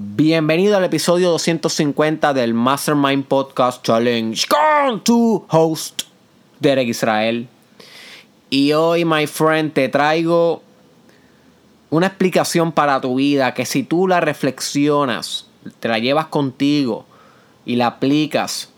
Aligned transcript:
Bienvenido 0.00 0.76
al 0.76 0.84
episodio 0.84 1.28
250 1.30 2.32
del 2.32 2.54
Mastermind 2.54 3.24
Podcast 3.24 3.84
Challenge 3.84 4.46
con 4.46 5.02
tu 5.02 5.44
host, 5.50 6.02
Derek 6.60 6.86
Israel. 6.86 7.48
Y 8.48 8.74
hoy, 8.74 9.04
my 9.04 9.26
friend, 9.26 9.72
te 9.72 9.88
traigo 9.88 10.62
una 11.90 12.06
explicación 12.06 12.70
para 12.70 13.00
tu 13.00 13.16
vida 13.16 13.54
que 13.54 13.66
si 13.66 13.82
tú 13.82 14.06
la 14.06 14.20
reflexionas, 14.20 15.48
te 15.80 15.88
la 15.88 15.98
llevas 15.98 16.26
contigo 16.26 17.04
y 17.66 17.74
la 17.74 17.88
aplicas, 17.88 18.68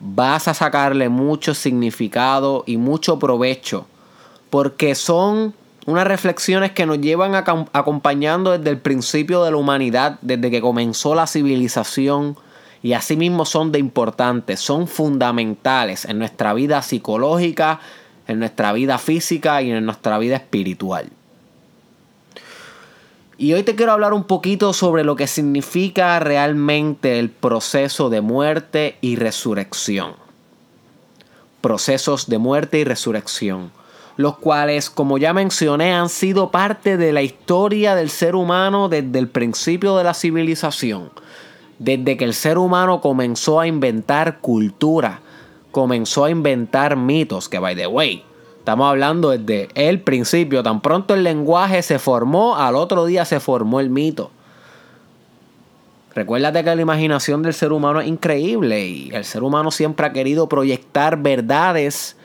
vas 0.00 0.48
a 0.48 0.54
sacarle 0.54 1.10
mucho 1.10 1.52
significado 1.52 2.64
y 2.66 2.78
mucho 2.78 3.18
provecho. 3.18 3.86
Porque 4.48 4.94
son 4.94 5.52
unas 5.86 6.06
reflexiones 6.06 6.72
que 6.72 6.86
nos 6.86 7.00
llevan 7.00 7.34
acompañando 7.34 8.56
desde 8.56 8.70
el 8.70 8.78
principio 8.78 9.42
de 9.42 9.50
la 9.50 9.56
humanidad, 9.56 10.18
desde 10.22 10.50
que 10.50 10.60
comenzó 10.60 11.14
la 11.14 11.26
civilización, 11.26 12.36
y 12.82 12.94
asimismo 12.94 13.44
son 13.44 13.72
de 13.72 13.78
importantes, 13.78 14.60
son 14.60 14.88
fundamentales 14.88 16.04
en 16.04 16.18
nuestra 16.18 16.52
vida 16.54 16.82
psicológica, 16.82 17.80
en 18.26 18.38
nuestra 18.38 18.72
vida 18.72 18.98
física 18.98 19.62
y 19.62 19.70
en 19.70 19.84
nuestra 19.84 20.18
vida 20.18 20.36
espiritual. 20.36 21.08
Y 23.38 23.52
hoy 23.52 23.62
te 23.62 23.74
quiero 23.74 23.92
hablar 23.92 24.12
un 24.12 24.24
poquito 24.24 24.72
sobre 24.72 25.04
lo 25.04 25.16
que 25.16 25.26
significa 25.26 26.18
realmente 26.20 27.18
el 27.18 27.30
proceso 27.30 28.08
de 28.08 28.20
muerte 28.20 28.98
y 29.00 29.16
resurrección. 29.16 30.14
Procesos 31.60 32.28
de 32.28 32.38
muerte 32.38 32.78
y 32.78 32.84
resurrección 32.84 33.72
los 34.16 34.36
cuales, 34.38 34.90
como 34.90 35.18
ya 35.18 35.32
mencioné, 35.32 35.92
han 35.92 36.08
sido 36.08 36.50
parte 36.50 36.96
de 36.96 37.12
la 37.12 37.22
historia 37.22 37.94
del 37.94 38.10
ser 38.10 38.34
humano 38.34 38.88
desde 38.88 39.18
el 39.18 39.28
principio 39.28 39.96
de 39.96 40.04
la 40.04 40.14
civilización. 40.14 41.10
Desde 41.78 42.16
que 42.16 42.24
el 42.24 42.34
ser 42.34 42.58
humano 42.58 43.00
comenzó 43.00 43.58
a 43.58 43.66
inventar 43.66 44.38
cultura, 44.38 45.20
comenzó 45.70 46.24
a 46.24 46.30
inventar 46.30 46.96
mitos, 46.96 47.48
que 47.48 47.58
by 47.58 47.74
the 47.74 47.86
way, 47.86 48.22
estamos 48.58 48.88
hablando 48.88 49.30
desde 49.30 49.68
el 49.74 50.00
principio, 50.00 50.62
tan 50.62 50.80
pronto 50.80 51.14
el 51.14 51.24
lenguaje 51.24 51.82
se 51.82 51.98
formó, 51.98 52.56
al 52.56 52.76
otro 52.76 53.06
día 53.06 53.24
se 53.24 53.40
formó 53.40 53.80
el 53.80 53.90
mito. 53.90 54.30
Recuérdate 56.14 56.62
que 56.62 56.76
la 56.76 56.82
imaginación 56.82 57.42
del 57.42 57.54
ser 57.54 57.72
humano 57.72 58.02
es 58.02 58.06
increíble 58.06 58.86
y 58.86 59.10
el 59.14 59.24
ser 59.24 59.42
humano 59.42 59.70
siempre 59.70 60.06
ha 60.06 60.12
querido 60.12 60.46
proyectar 60.46 61.16
verdades 61.16 62.16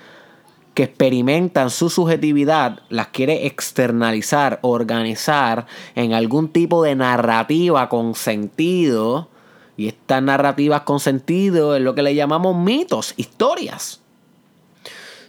que 0.78 0.84
experimentan 0.84 1.72
su 1.72 1.90
subjetividad 1.90 2.82
las 2.90 3.08
quiere 3.08 3.48
externalizar, 3.48 4.60
organizar 4.62 5.66
en 5.96 6.14
algún 6.14 6.50
tipo 6.50 6.84
de 6.84 6.94
narrativa 6.94 7.90
con 7.90 8.14
sentido. 8.14 9.28
Y 9.76 9.88
estas 9.88 10.22
narrativas 10.22 10.82
con 10.82 11.00
sentido 11.00 11.76
es 11.76 11.82
lo 11.82 11.96
que 11.96 12.04
le 12.04 12.14
llamamos 12.14 12.56
mitos, 12.56 13.16
historias. 13.18 14.02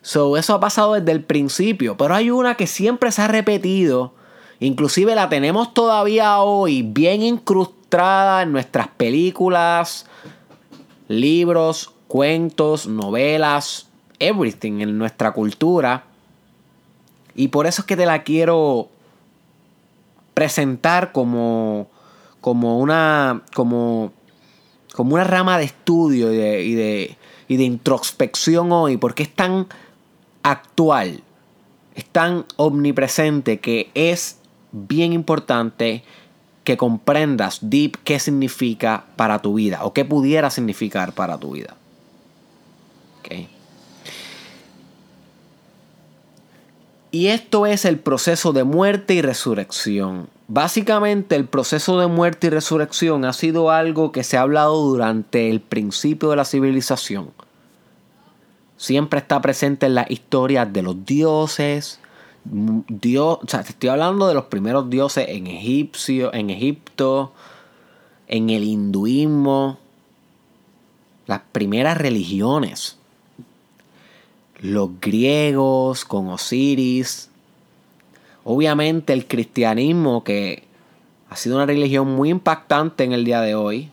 So, 0.02 0.36
eso 0.36 0.52
ha 0.52 0.60
pasado 0.60 0.92
desde 0.92 1.12
el 1.12 1.24
principio, 1.24 1.96
pero 1.96 2.14
hay 2.14 2.30
una 2.30 2.54
que 2.54 2.66
siempre 2.66 3.10
se 3.10 3.22
ha 3.22 3.28
repetido, 3.28 4.12
inclusive 4.60 5.14
la 5.14 5.30
tenemos 5.30 5.72
todavía 5.72 6.42
hoy 6.42 6.82
bien 6.82 7.22
incrustada 7.22 8.42
en 8.42 8.52
nuestras 8.52 8.88
películas, 8.88 10.04
libros, 11.08 11.90
cuentos, 12.06 12.86
novelas, 12.86 13.87
everything 14.18 14.80
en 14.80 14.98
nuestra 14.98 15.32
cultura. 15.32 16.04
Y 17.34 17.48
por 17.48 17.66
eso 17.66 17.82
es 17.82 17.86
que 17.86 17.96
te 17.96 18.06
la 18.06 18.22
quiero 18.22 18.88
presentar 20.34 21.12
como, 21.12 21.88
como, 22.40 22.78
una, 22.78 23.42
como, 23.54 24.12
como 24.92 25.14
una 25.14 25.24
rama 25.24 25.58
de 25.58 25.64
estudio 25.64 26.32
y 26.32 26.36
de, 26.36 26.64
y, 26.64 26.74
de, 26.74 27.16
y 27.48 27.56
de 27.56 27.64
introspección 27.64 28.72
hoy, 28.72 28.96
porque 28.96 29.24
es 29.24 29.34
tan 29.34 29.66
actual, 30.42 31.22
es 31.94 32.04
tan 32.04 32.44
omnipresente 32.56 33.58
que 33.60 33.90
es 33.94 34.38
bien 34.72 35.12
importante 35.12 36.02
que 36.64 36.76
comprendas 36.76 37.60
deep 37.62 37.96
qué 38.04 38.18
significa 38.18 39.06
para 39.16 39.40
tu 39.40 39.54
vida 39.54 39.84
o 39.84 39.92
qué 39.92 40.04
pudiera 40.04 40.50
significar 40.50 41.12
para 41.12 41.38
tu 41.38 41.52
vida. 41.52 41.74
Okay. 43.20 43.48
Y 47.10 47.28
esto 47.28 47.64
es 47.64 47.84
el 47.86 47.98
proceso 47.98 48.52
de 48.52 48.64
muerte 48.64 49.14
y 49.14 49.22
resurrección. 49.22 50.28
Básicamente 50.46 51.36
el 51.36 51.46
proceso 51.46 51.98
de 51.98 52.06
muerte 52.06 52.48
y 52.48 52.50
resurrección 52.50 53.24
ha 53.24 53.32
sido 53.32 53.70
algo 53.70 54.12
que 54.12 54.24
se 54.24 54.36
ha 54.36 54.42
hablado 54.42 54.76
durante 54.82 55.48
el 55.48 55.60
principio 55.60 56.30
de 56.30 56.36
la 56.36 56.44
civilización. 56.44 57.30
Siempre 58.76 59.20
está 59.20 59.40
presente 59.40 59.86
en 59.86 59.94
las 59.94 60.10
historias 60.10 60.70
de 60.72 60.82
los 60.82 61.04
dioses. 61.06 61.98
Dios, 62.44 63.38
o 63.42 63.48
sea, 63.48 63.60
estoy 63.60 63.88
hablando 63.88 64.28
de 64.28 64.34
los 64.34 64.44
primeros 64.44 64.90
dioses 64.90 65.26
en, 65.28 65.46
Egipcio, 65.46 66.32
en 66.32 66.50
Egipto, 66.50 67.32
en 68.26 68.50
el 68.50 68.64
hinduismo, 68.64 69.78
las 71.26 71.40
primeras 71.52 71.96
religiones 71.98 72.98
los 74.60 75.00
griegos 75.00 76.04
con 76.04 76.28
Osiris, 76.28 77.30
obviamente 78.44 79.12
el 79.12 79.26
cristianismo 79.26 80.24
que 80.24 80.64
ha 81.30 81.36
sido 81.36 81.56
una 81.56 81.66
religión 81.66 82.08
muy 82.08 82.30
impactante 82.30 83.04
en 83.04 83.12
el 83.12 83.24
día 83.24 83.40
de 83.40 83.54
hoy, 83.54 83.90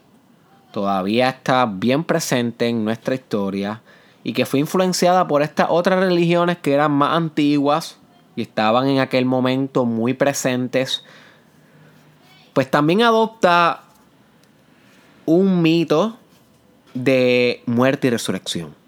todavía 0.72 1.30
está 1.30 1.66
bien 1.66 2.04
presente 2.04 2.68
en 2.68 2.84
nuestra 2.84 3.16
historia 3.16 3.82
y 4.24 4.34
que 4.34 4.46
fue 4.46 4.60
influenciada 4.60 5.28
por 5.28 5.42
estas 5.42 5.68
otras 5.70 6.00
religiones 6.00 6.58
que 6.58 6.74
eran 6.74 6.92
más 6.92 7.16
antiguas 7.16 7.98
y 8.36 8.42
estaban 8.42 8.88
en 8.88 9.00
aquel 9.00 9.26
momento 9.26 9.86
muy 9.86 10.14
presentes, 10.14 11.04
pues 12.54 12.70
también 12.70 13.04
adopta 13.04 13.84
un 15.26 15.62
mito 15.62 16.18
de 16.94 17.62
muerte 17.66 18.08
y 18.08 18.10
resurrección. 18.10 18.85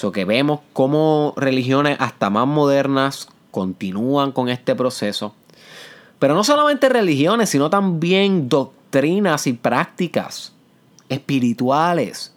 Que 0.00 0.24
vemos 0.24 0.60
cómo 0.72 1.34
religiones 1.36 1.98
hasta 2.00 2.30
más 2.30 2.46
modernas 2.46 3.28
continúan 3.50 4.32
con 4.32 4.48
este 4.48 4.74
proceso. 4.74 5.34
Pero 6.18 6.34
no 6.34 6.42
solamente 6.42 6.88
religiones, 6.88 7.50
sino 7.50 7.68
también 7.68 8.48
doctrinas 8.48 9.46
y 9.46 9.52
prácticas 9.52 10.54
espirituales. 11.10 12.32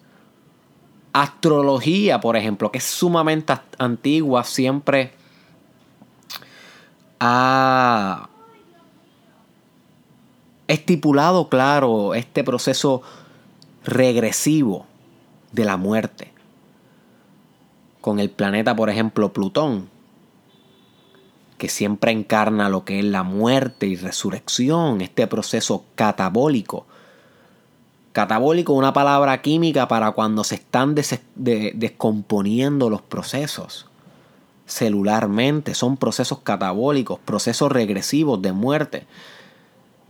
Astrología, 1.13 2.19
por 2.19 2.35
ejemplo, 2.35 2.69
que 2.69 2.79
es 2.79 2.84
sumamente 2.84 3.53
antigua, 3.78 4.44
siempre 4.44 5.13
ha 7.22 8.28
estipulado 10.68 11.47
claro 11.47 12.13
este 12.13 12.44
proceso 12.44 13.03
regresivo 13.85 14.85
de 15.53 15.63
la 15.63 15.78
muerte 15.78 16.33
con 18.03 18.19
el 18.19 18.30
planeta, 18.30 18.75
por 18.75 18.90
ejemplo, 18.90 19.31
Plutón, 19.31 19.88
que 21.58 21.69
siempre 21.69 22.12
encarna 22.12 22.68
lo 22.68 22.84
que 22.84 23.00
es 23.00 23.06
la 23.06 23.24
muerte 23.24 23.88
y 23.88 23.96
resurrección, 23.96 25.00
este 25.00 25.25
proceso 25.25 25.86
catabólico. 25.96 26.86
Catabólico, 28.12 28.74
una 28.74 28.92
palabra 28.92 29.42
química 29.42 29.88
para 29.88 30.12
cuando 30.12 30.44
se 30.44 30.56
están 30.56 30.96
descomponiendo 31.36 32.90
los 32.90 33.02
procesos 33.02 33.86
celularmente. 34.66 35.74
Son 35.74 35.96
procesos 35.96 36.40
catabólicos, 36.40 37.19
procesos 37.19 37.72
regresivos 37.72 38.42
de 38.42 38.52
muerte. 38.52 39.08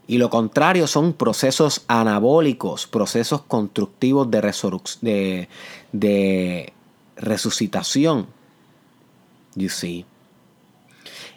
Y 0.08 0.18
lo 0.18 0.32
contrario 0.32 0.88
son 0.88 1.14
procesos 1.14 1.84
anabólicos, 1.88 2.88
procesos 2.88 3.44
constructivos 3.44 4.32
de, 4.32 4.42
de, 5.02 5.48
de 5.92 6.74
resucitación. 7.16 8.28
You 9.56 9.70
see. 9.70 10.06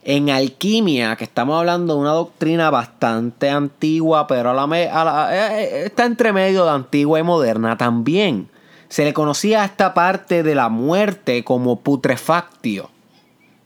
En 0.02 0.31
alquimia, 0.31 1.17
que 1.17 1.25
estamos 1.25 1.58
hablando 1.58 1.94
de 1.94 2.00
una 2.00 2.12
doctrina 2.12 2.70
bastante 2.70 3.50
antigua, 3.50 4.26
pero 4.28 4.52
eh, 4.73 4.88
eh, 4.93 5.82
está 5.87 6.05
entre 6.05 6.32
medio 6.32 6.64
de 6.64 6.70
antigua 6.70 7.19
y 7.19 7.25
moderna 7.25 7.76
también. 7.76 8.49
Se 8.88 9.05
le 9.05 9.12
conocía 9.12 9.62
a 9.62 9.64
esta 9.64 9.94
parte 9.94 10.44
de 10.44 10.55
la 10.55 10.69
muerte 10.69 11.43
como 11.43 11.81
putrefactio. 11.81 12.88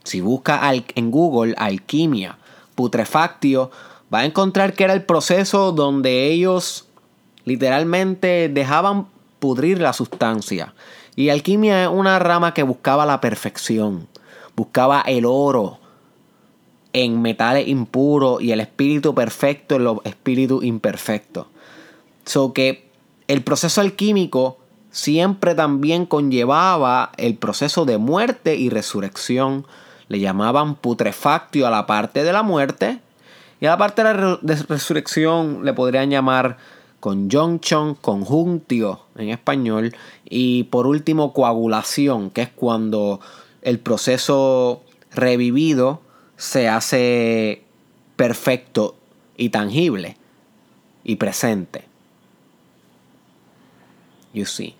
Si 0.03 0.19
busca 0.19 0.59
en 0.73 1.11
Google 1.11 1.53
alquimia, 1.57 2.39
putrefactio, 2.73 3.69
va 4.11 4.19
a 4.19 4.25
encontrar 4.25 4.73
que 4.73 4.83
era 4.83 4.93
el 4.93 5.03
proceso 5.03 5.71
donde 5.71 6.25
ellos 6.25 6.87
literalmente 7.45 8.49
dejaban 8.49 9.07
pudrir 9.37 9.79
la 9.79 9.93
sustancia 9.93 10.73
y 11.15 11.29
alquimia 11.29 11.83
es 11.83 11.89
una 11.89 12.19
rama 12.19 12.53
que 12.53 12.63
buscaba 12.63 13.05
la 13.05 13.21
perfección, 13.21 14.07
buscaba 14.55 15.01
el 15.01 15.25
oro, 15.25 15.79
en 16.93 17.21
metales 17.21 17.67
impuros 17.67 18.41
y 18.41 18.51
el 18.51 18.59
espíritu 18.59 19.15
perfecto 19.15 19.75
en 19.75 19.85
los 19.85 19.97
espíritus 20.03 20.63
imperfectos. 20.63 21.47
So 22.25 22.53
que 22.53 22.89
el 23.27 23.43
proceso 23.43 23.81
alquímico 23.81 24.57
siempre 24.91 25.55
también 25.55 26.05
conllevaba 26.05 27.11
el 27.17 27.35
proceso 27.35 27.85
de 27.85 27.97
muerte 27.97 28.55
y 28.55 28.69
resurrección. 28.69 29.65
Le 30.09 30.19
llamaban 30.19 30.75
putrefactio 30.75 31.65
a 31.65 31.69
la 31.69 31.87
parte 31.87 32.23
de 32.23 32.33
la 32.33 32.43
muerte 32.43 32.99
y 33.61 33.65
a 33.65 33.71
la 33.71 33.77
parte 33.77 34.03
de 34.03 34.13
la 34.13 34.37
resurrección 34.67 35.63
le 35.63 35.73
podrían 35.73 36.09
llamar 36.09 36.57
conjunction, 37.01 37.95
conjuntio 37.95 39.01
en 39.17 39.29
español 39.29 39.93
y 40.23 40.63
por 40.65 40.87
último 40.87 41.33
coagulación, 41.33 42.29
que 42.29 42.43
es 42.43 42.49
cuando 42.49 43.19
el 43.61 43.79
proceso 43.79 44.83
revivido 45.13 45.99
se 46.37 46.69
hace 46.69 47.63
perfecto 48.15 48.95
y 49.35 49.49
tangible 49.49 50.15
y 51.03 51.17
presente. 51.17 51.85
You 54.33 54.45
see. 54.45 54.75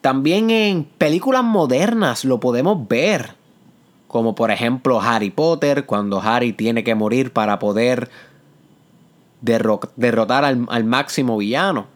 También 0.00 0.50
en 0.50 0.84
películas 0.84 1.44
modernas 1.44 2.24
lo 2.24 2.40
podemos 2.40 2.88
ver. 2.88 3.34
Como 4.06 4.36
por 4.36 4.52
ejemplo 4.52 5.00
Harry 5.00 5.30
Potter, 5.30 5.86
cuando 5.86 6.20
Harry 6.20 6.52
tiene 6.52 6.84
que 6.84 6.94
morir 6.94 7.32
para 7.32 7.58
poder 7.58 8.10
derrotar 9.44 10.44
al, 10.44 10.84
máximo 10.84 11.36
villano. 11.36 11.86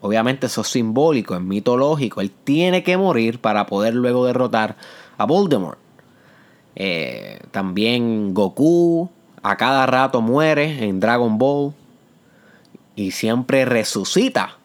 Obviamente 0.00 0.46
eso 0.46 0.60
es 0.60 0.68
simbólico, 0.68 1.34
es 1.34 1.40
mitológico. 1.40 2.20
Él 2.20 2.30
tiene 2.30 2.82
que 2.82 2.96
morir 2.96 3.40
para 3.40 3.66
poder 3.66 3.94
luego 3.94 4.26
derrotar 4.26 4.76
a 5.16 5.24
Voldemort. 5.24 5.78
Eh, 6.76 7.40
también 7.50 8.34
Goku 8.34 9.08
a 9.42 9.56
cada 9.56 9.86
rato 9.86 10.20
muere 10.20 10.84
en 10.84 11.00
Dragon 11.00 11.38
Ball 11.38 11.72
y 12.96 13.12
siempre 13.12 13.64
resucita. 13.64 14.58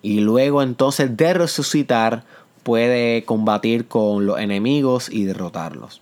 Y 0.00 0.20
luego 0.20 0.62
entonces 0.62 1.16
de 1.16 1.34
resucitar 1.34 2.24
puede 2.62 3.24
combatir 3.24 3.88
con 3.88 4.26
los 4.26 4.38
enemigos 4.38 5.08
y 5.10 5.24
derrotarlos. 5.24 6.01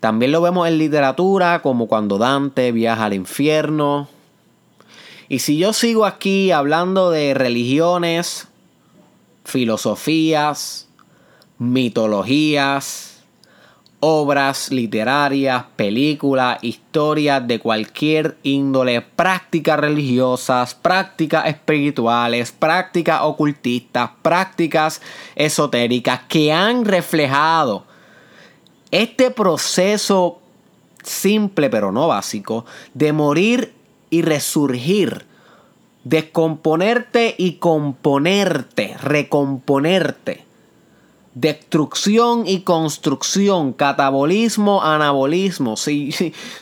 También 0.00 0.30
lo 0.30 0.40
vemos 0.40 0.68
en 0.68 0.78
literatura 0.78 1.60
como 1.60 1.88
cuando 1.88 2.18
Dante 2.18 2.70
viaja 2.70 3.06
al 3.06 3.14
infierno. 3.14 4.08
Y 5.28 5.40
si 5.40 5.58
yo 5.58 5.72
sigo 5.72 6.06
aquí 6.06 6.52
hablando 6.52 7.10
de 7.10 7.34
religiones, 7.34 8.48
filosofías, 9.44 10.88
mitologías, 11.58 13.24
obras 14.00 14.70
literarias, 14.70 15.64
películas, 15.74 16.58
historias 16.62 17.46
de 17.48 17.58
cualquier 17.58 18.38
índole, 18.44 19.00
prácticas 19.00 19.80
religiosas, 19.80 20.76
prácticas 20.76 21.46
espirituales, 21.46 22.52
prácticas 22.52 23.22
ocultistas, 23.22 24.10
prácticas 24.22 25.02
esotéricas 25.34 26.20
que 26.28 26.52
han 26.52 26.84
reflejado 26.84 27.87
este 28.90 29.30
proceso 29.30 30.40
simple 31.02 31.70
pero 31.70 31.92
no 31.92 32.08
básico 32.08 32.64
de 32.94 33.12
morir 33.12 33.72
y 34.10 34.22
resurgir, 34.22 35.26
descomponerte 36.04 37.34
y 37.38 37.54
componerte, 37.54 38.96
recomponerte 39.02 40.48
destrucción 41.40 42.48
y 42.48 42.62
construcción, 42.62 43.72
catabolismo, 43.72 44.82
anabolismo. 44.82 45.76
Si, 45.76 46.10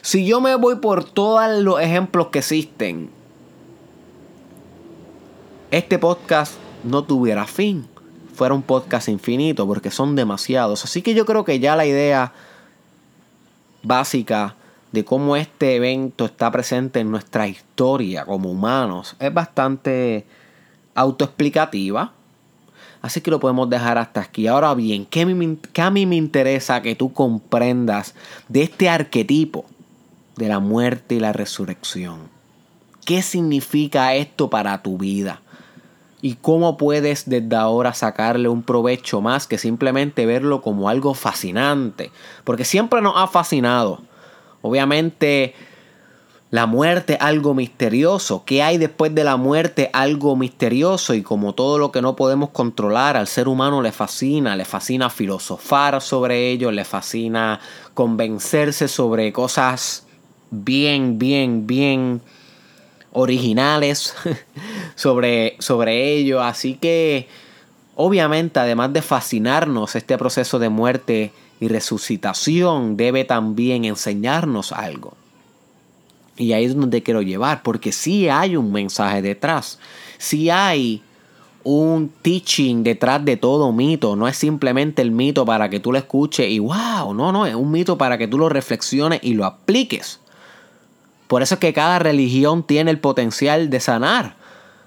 si, 0.03 0.27
yo 0.27 0.43
me 0.43 0.55
voy 0.57 0.77
por 0.77 1.05
todos 1.05 1.63
los 1.63 1.81
ejemplos 1.81 2.27
que 2.29 2.41
existen, 2.41 3.09
este 5.71 5.99
podcast 5.99 6.55
no 6.85 7.05
tuviera 7.05 7.47
fin. 7.47 7.89
Fuera 8.37 8.55
un 8.55 8.63
podcast 8.63 9.09
infinito 9.09 9.67
porque 9.67 9.91
son 9.91 10.15
demasiados. 10.15 10.85
Así 10.85 11.01
que 11.01 11.15
yo 11.15 11.25
creo 11.25 11.45
que 11.45 11.59
ya 11.59 11.75
la 11.75 11.87
idea 11.87 12.33
básica 13.83 14.57
de 14.93 15.05
cómo 15.05 15.37
este 15.37 15.77
evento 15.77 16.27
está 16.27 16.51
presente 16.51 17.01
en 17.01 17.11
nuestra 17.11 17.49
historia 17.49 18.25
como 18.25 18.51
humanos 18.51 19.17
es 19.19 19.33
bastante 19.33 20.27
autoexplicativa. 20.95 22.13
Así 23.03 23.21
que 23.21 23.31
lo 23.31 23.41
podemos 23.41 23.71
dejar 23.71 23.99
hasta 23.99 24.21
aquí. 24.21 24.47
Ahora 24.47 24.75
bien, 24.75 25.07
¿qué, 25.07 25.23
a 25.81 25.91
mí 25.91 26.07
me 26.07 26.17
interesa 26.17 26.83
que 26.83 26.95
tú 26.95 27.13
comprendas 27.13 28.15
de 28.49 28.63
este 28.63 28.89
arquetipo 28.89 29.65
de 30.37 30.49
la 30.49 30.59
muerte 30.59 31.15
y 31.15 31.21
la 31.21 31.33
resurrección? 31.33 32.29
¿Qué 33.05 33.23
significa 33.23 34.15
esto 34.15 34.51
para 34.51 34.83
tu 34.83 34.99
vida? 34.99 35.41
¿Y 36.23 36.35
cómo 36.35 36.77
puedes 36.77 37.29
desde 37.29 37.57
ahora 37.57 37.93
sacarle 37.93 38.49
un 38.49 38.63
provecho 38.63 39.21
más 39.21 39.47
que 39.47 39.59
simplemente 39.59 40.25
verlo 40.27 40.63
como 40.63 40.89
algo 40.89 41.15
fascinante? 41.15 42.11
Porque 42.45 42.65
siempre 42.65 43.03
nos 43.03 43.15
ha 43.17 43.27
fascinado. 43.27 44.01
Obviamente 44.63 45.55
la 46.51 46.67
muerte 46.67 47.19
algo 47.21 47.55
misterioso. 47.55 48.45
¿Qué 48.47 48.63
hay 48.63 48.79
después 48.79 49.15
de 49.15 49.25
la 49.25 49.37
muerte? 49.37 49.91
Algo 49.93 50.37
misterioso. 50.37 51.13
Y 51.13 51.23
como 51.23 51.55
todo 51.55 51.77
lo 51.77 51.93
que 51.93 52.01
no 52.01 52.17
podemos 52.17 52.51
controlar, 52.51 53.17
al 53.17 53.27
ser 53.27 53.47
humano 53.47 53.83
le 53.83 53.93
fascina. 53.93 54.57
Le 54.57 54.65
fascina 54.65 55.11
filosofar 55.11 56.01
sobre 56.01 56.51
ello. 56.51 56.71
Le 56.71 56.85
fascina 56.85 57.61
convencerse 57.95 58.89
sobre 58.89 59.33
cosas 59.33 60.07
bien, 60.51 61.19
bien, 61.19 61.67
bien 61.67 62.23
originales 63.17 64.15
sobre, 64.95 65.57
sobre 65.59 66.15
ello. 66.15 66.43
Así 66.43 66.75
que, 66.75 67.29
obviamente, 67.95 68.61
además 68.61 68.93
de 68.93 69.03
fascinarnos 69.03 69.97
este 69.97 70.17
proceso 70.19 70.59
de 70.59 70.69
muerte 70.69 71.33
y 71.59 71.69
resucitación, 71.69 72.97
debe 72.97 73.25
también 73.25 73.85
enseñarnos 73.85 74.73
algo. 74.73 75.15
Y 76.37 76.53
ahí 76.53 76.67
es 76.67 76.77
donde 76.77 77.03
quiero 77.03 77.23
llevar, 77.23 77.63
porque 77.63 77.93
sí 77.93 78.29
hay 78.29 78.57
un 78.57 78.71
mensaje 78.71 79.23
detrás. 79.23 79.79
Sí 80.19 80.51
hay 80.51 81.03
un 81.65 82.13
teaching 82.21 82.83
detrás 82.83 83.25
de 83.25 83.39
todo 83.39 83.73
mito. 83.73 84.15
No 84.15 84.29
es 84.29 84.37
simplemente 84.37 85.01
el 85.01 85.11
mito 85.11 85.47
para 85.47 85.71
que 85.71 85.81
tú 85.81 85.91
lo 85.91 85.99
escuches 85.99 86.51
y 86.51 86.59
wow, 86.59 87.15
no, 87.15 87.33
no, 87.33 87.47
es 87.47 87.55
un 87.55 87.71
mito 87.71 87.97
para 87.97 88.19
que 88.19 88.29
tú 88.29 88.37
lo 88.37 88.51
reflexiones 88.51 89.21
y 89.23 89.33
lo 89.33 89.47
apliques. 89.47 90.21
Por 91.29 91.43
eso 91.43 91.55
es 91.55 91.61
que 91.61 91.73
cada 91.73 91.99
religión 91.99 92.63
tiene 92.63 92.91
el 92.91 92.99
potencial 92.99 93.71
de 93.71 93.81
sanar. 93.81 94.37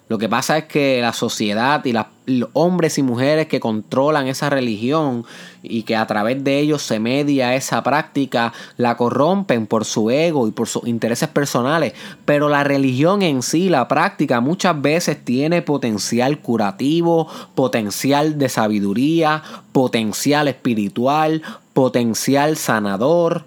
Lo 0.09 0.17
que 0.17 0.27
pasa 0.27 0.57
es 0.57 0.63
que 0.65 1.01
la 1.01 1.13
sociedad 1.13 1.85
y 1.85 1.93
los 1.93 2.49
hombres 2.53 2.97
y 2.97 3.03
mujeres 3.03 3.45
que 3.45 3.59
controlan 3.59 4.25
esa 4.25 4.49
religión 4.49 5.23
y 5.61 5.83
que 5.83 5.95
a 5.95 6.07
través 6.07 6.43
de 6.43 6.57
ellos 6.57 6.81
se 6.81 6.99
media 6.99 7.53
esa 7.53 7.83
práctica, 7.83 8.51
la 8.77 8.97
corrompen 8.97 9.67
por 9.67 9.85
su 9.85 10.09
ego 10.09 10.47
y 10.47 10.51
por 10.51 10.67
sus 10.67 10.87
intereses 10.87 11.29
personales. 11.29 11.93
Pero 12.25 12.49
la 12.49 12.63
religión 12.63 13.21
en 13.21 13.43
sí, 13.43 13.69
la 13.69 13.87
práctica, 13.87 14.41
muchas 14.41 14.81
veces 14.81 15.23
tiene 15.23 15.61
potencial 15.61 16.39
curativo, 16.39 17.27
potencial 17.53 18.39
de 18.39 18.49
sabiduría, 18.49 19.43
potencial 19.71 20.47
espiritual, 20.47 21.43
potencial 21.73 22.57
sanador. 22.57 23.45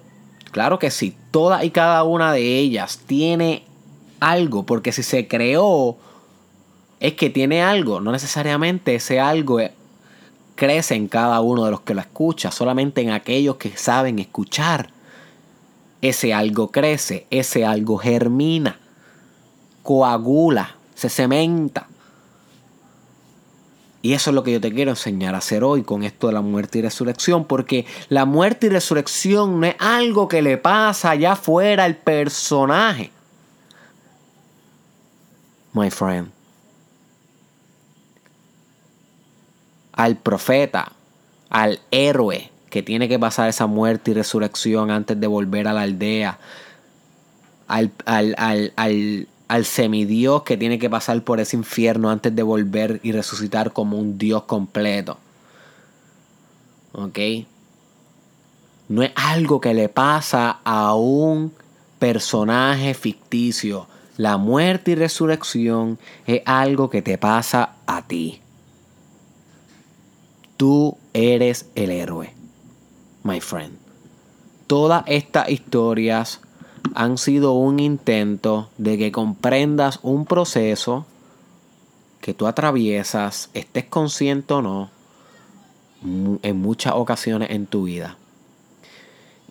Claro 0.51 0.79
que 0.79 0.91
sí, 0.91 1.17
toda 1.33 1.65
y 1.65 1.71
cada 1.71 2.03
una 2.03 2.31
de 2.31 2.59
ellas 2.59 2.99
tiene 3.07 3.63
algo, 4.19 4.63
porque 4.67 4.91
si 4.91 5.01
se 5.01 5.27
creó 5.27 5.97
es 6.99 7.13
que 7.13 7.31
tiene 7.31 7.63
algo, 7.63 7.99
no 7.99 8.11
necesariamente 8.11 8.93
ese 8.95 9.19
algo 9.19 9.59
crece 10.53 10.93
en 10.93 11.07
cada 11.07 11.41
uno 11.41 11.65
de 11.65 11.71
los 11.71 11.81
que 11.81 11.95
lo 11.95 12.01
escucha, 12.01 12.51
solamente 12.51 13.01
en 13.01 13.09
aquellos 13.09 13.55
que 13.55 13.75
saben 13.75 14.19
escuchar. 14.19 14.91
Ese 16.01 16.35
algo 16.35 16.69
crece, 16.69 17.25
ese 17.31 17.65
algo 17.65 17.97
germina, 17.97 18.79
coagula, 19.81 20.75
se 20.93 21.09
cementa. 21.09 21.87
Y 24.03 24.13
eso 24.13 24.29
es 24.29 24.35
lo 24.35 24.43
que 24.43 24.51
yo 24.51 24.61
te 24.61 24.71
quiero 24.71 24.91
enseñar 24.91 25.33
a 25.33 25.39
hacer 25.39 25.63
hoy 25.63 25.81
con 25.81 26.03
esto 26.03 26.27
de 26.27 26.33
la 26.33 26.41
muerte 26.41 26.77
y 26.77 26.81
resurrección, 26.83 27.45
porque 27.45 27.87
la 28.09 28.25
muerte 28.25 28.67
y 28.67 28.69
resurrección 28.69 29.59
no 29.59 29.65
es 29.65 29.75
algo 29.79 30.27
que 30.27 30.43
le 30.43 30.59
pasa 30.59 31.09
allá 31.09 31.31
afuera 31.31 31.85
al 31.85 31.95
personaje. 31.95 33.09
My 35.73 35.89
friend. 35.89 36.29
al 39.93 40.17
profeta, 40.17 40.91
al 41.49 41.79
héroe 41.91 42.49
que 42.69 42.81
tiene 42.81 43.07
que 43.07 43.19
pasar 43.19 43.49
esa 43.49 43.67
muerte 43.67 44.11
y 44.11 44.13
resurrección 44.15 44.89
antes 44.89 45.19
de 45.19 45.27
volver 45.27 45.67
a 45.67 45.73
la 45.73 45.83
aldea, 45.83 46.39
al, 47.67 47.91
al, 48.05 49.27
semidios 49.65 50.43
que 50.43 50.57
tiene 50.57 50.79
que 50.79 50.89
pasar 50.89 51.21
por 51.23 51.39
ese 51.39 51.55
infierno 51.55 52.09
antes 52.09 52.35
de 52.35 52.41
volver 52.41 52.99
y 53.03 53.11
resucitar 53.11 53.71
como 53.71 53.99
un 53.99 54.17
Dios 54.17 54.43
completo. 54.43 55.19
¿Ok? 56.93 57.19
No 58.89 59.03
es 59.03 59.11
algo 59.15 59.61
que 59.61 59.73
le 59.73 59.89
pasa 59.89 60.59
a 60.63 60.95
un 60.95 61.53
personaje 61.99 62.93
ficticio. 62.93 63.87
La 64.17 64.37
muerte 64.37 64.91
y 64.91 64.95
resurrección 64.95 65.99
es 66.25 66.41
algo 66.45 66.89
que 66.89 67.01
te 67.01 67.17
pasa 67.17 67.75
a 67.85 68.01
ti. 68.01 68.41
Tú 70.57 70.97
eres 71.13 71.67
el 71.75 71.91
héroe, 71.91 72.33
my 73.23 73.39
friend. 73.39 73.77
Todas 74.67 75.03
estas 75.07 75.49
historias 75.49 76.41
han 76.95 77.17
sido 77.17 77.53
un 77.53 77.79
intento 77.79 78.69
de 78.77 78.97
que 78.97 79.11
comprendas 79.11 79.99
un 80.03 80.25
proceso 80.25 81.05
que 82.21 82.33
tú 82.33 82.47
atraviesas, 82.47 83.49
estés 83.53 83.85
consciente 83.85 84.53
o 84.53 84.61
no, 84.61 84.89
en 86.41 86.61
muchas 86.61 86.93
ocasiones 86.95 87.49
en 87.51 87.65
tu 87.65 87.83
vida. 87.83 88.17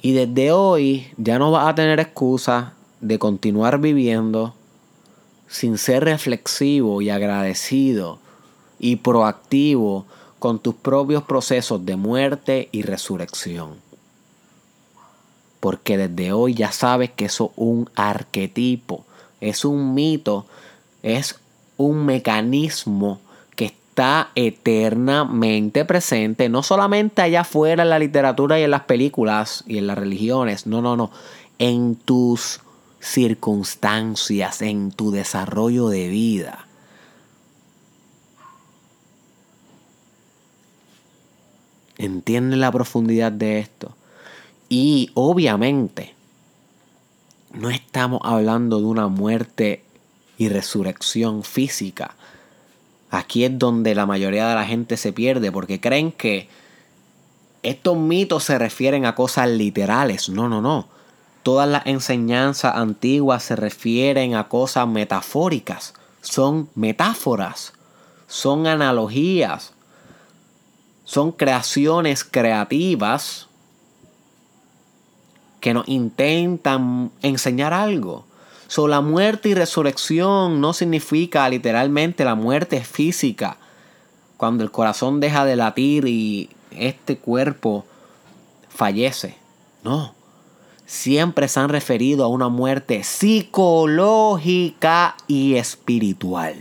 Y 0.01 0.13
desde 0.13 0.53
hoy 0.53 1.07
ya 1.17 1.39
no 1.39 1.51
vas 1.51 1.69
a 1.69 1.75
tener 1.75 2.01
excusa 2.01 2.75
de 3.01 3.19
continuar 3.19 3.79
viviendo 3.79 4.55
sin 5.49 5.79
ser 5.79 6.05
reflexivo 6.05 7.03
y 7.03 7.11
agradecido 7.11 8.19
y 8.79 8.97
proactivo 8.97 10.07
con 10.39 10.59
tus 10.59 10.75
propios 10.75 11.23
procesos 11.23 11.85
de 11.85 11.97
muerte 11.97 12.69
y 12.73 12.83
resurrección. 12.83 13.92
Porque 15.63 15.97
desde 15.97 16.33
hoy 16.33 16.55
ya 16.55 16.73
sabes 16.73 17.13
que 17.13 17.27
eso 17.27 17.53
es 17.53 17.53
un 17.55 17.89
arquetipo, 17.95 19.05
es 19.41 19.65
un 19.65 19.95
mito, 19.95 20.45
es 21.05 21.39
un 21.77 22.05
mecanismo 22.05 23.21
que 23.55 23.67
está 23.67 24.31
eternamente 24.35 25.85
presente, 25.85 26.49
no 26.49 26.65
solamente 26.65 27.23
allá 27.23 27.43
afuera 27.43 27.85
en 27.85 27.91
la 27.91 28.01
literatura 28.01 28.59
y 28.59 28.65
en 28.65 28.73
las 28.73 28.83
películas 28.83 29.63
y 29.69 29.79
en 29.79 29.87
las 29.87 29.97
religiones, 29.97 30.67
no, 30.67 30.83
no, 30.83 30.97
no, 30.97 31.13
en 31.61 31.95
tus 31.95 32.59
circunstancias, 32.99 34.63
en 34.63 34.91
tu 34.91 35.13
desarrollo 35.13 35.91
de 35.91 36.09
vida. 36.09 36.67
¿Entienden 41.99 42.59
la 42.59 42.73
profundidad 42.73 43.31
de 43.31 43.61
esto? 43.61 43.95
Y 44.75 45.11
obviamente, 45.13 46.15
no 47.53 47.69
estamos 47.69 48.23
hablando 48.25 48.79
de 48.79 48.87
una 48.87 49.09
muerte 49.09 49.85
y 50.39 50.49
resurrección 50.49 51.43
física. 51.45 52.17
Aquí 53.11 53.45
es 53.45 53.59
donde 53.59 53.95
la 53.95 54.07
mayoría 54.07 54.49
de 54.49 54.55
la 54.55 54.65
gente 54.65 54.97
se 54.97 55.13
pierde 55.13 55.53
porque 55.53 55.79
creen 55.79 56.11
que 56.11 56.49
estos 57.63 57.99
mitos 57.99 58.45
se 58.45 58.59
refieren 58.59 59.05
a 59.05 59.15
cosas 59.15 59.51
literales. 59.51 60.31
No, 60.31 60.49
no, 60.49 60.63
no. 60.63 60.89
Todas 61.43 61.69
las 61.69 61.85
enseñanzas 61.85 62.75
antiguas 62.75 63.43
se 63.43 63.57
refieren 63.57 64.35
a 64.37 64.49
cosas 64.49 64.89
metafóricas. 64.89 65.93
Son 66.23 66.71
metáforas. 66.75 67.75
Son 68.27 68.67
analogías. 68.67 69.75
Son 71.05 71.31
creaciones 71.31 72.25
creativas 72.25 73.49
que 75.63 75.73
nos 75.73 75.89
intentan 75.89 77.11
enseñar 77.23 77.73
algo. 77.73 78.27
So, 78.67 78.89
la 78.89 79.01
muerte 79.01 79.49
y 79.49 79.55
resurrección 79.55 80.61
no 80.61 80.73
significa 80.73 81.49
literalmente 81.49 82.25
la 82.25 82.35
muerte 82.35 82.83
física. 82.85 83.59
Cuando 84.37 84.65
el 84.65 84.73
corazón 84.73 85.21
deja 85.21 85.45
de 85.45 85.55
latir 85.55 86.09
y 86.09 86.51
este 86.73 87.17
cuerpo 87.17 87.85
fallece. 88.69 89.37
No. 89.85 90.17
Siempre 90.85 91.47
se 91.47 91.61
han 91.61 91.69
referido 91.69 92.25
a 92.25 92.29
una 92.29 92.49
muerte 92.49 93.05
psicológica 93.05 95.15
y 95.29 95.55
espiritual. 95.55 96.57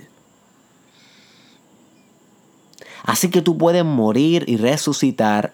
Así 3.03 3.31
que 3.31 3.41
tú 3.41 3.57
puedes 3.57 3.83
morir 3.83 4.45
y 4.47 4.57
resucitar 4.57 5.53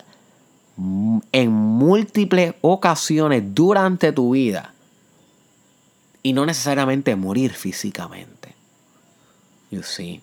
en 0.78 1.52
múltiples 1.52 2.54
ocasiones 2.62 3.44
durante 3.56 4.12
tu 4.12 4.32
vida 4.32 4.74
y 6.22 6.34
no 6.34 6.46
necesariamente 6.46 7.16
morir 7.16 7.54
físicamente. 7.54 8.54
You 9.72 9.84
see. 9.84 10.22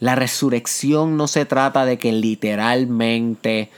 La 0.00 0.14
resurrección 0.14 1.16
no 1.16 1.28
se 1.28 1.46
trata 1.46 1.86
de 1.86 1.98
que 1.98 2.12
literalmente 2.12 3.70